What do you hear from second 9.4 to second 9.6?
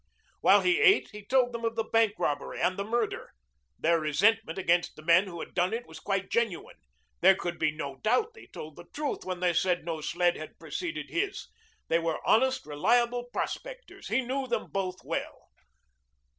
they